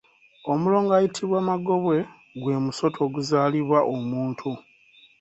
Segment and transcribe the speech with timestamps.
[0.51, 1.97] Omulongo ayitibwa Magobwe
[2.41, 4.49] gw’emusota oguzaalibwa omuntu.